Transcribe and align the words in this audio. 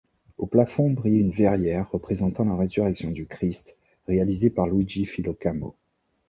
Au 0.39 0.47
plafond 0.47 0.89
brille 0.89 1.19
une 1.19 1.29
verrière 1.29 1.91
représentant 1.91 2.43
la 2.43 2.55
résurrection 2.55 3.11
du 3.11 3.27
Christ 3.27 3.77
réalisée 4.07 4.49
par 4.49 4.65
Luigi 4.65 5.05
Filocamo. 5.05 5.75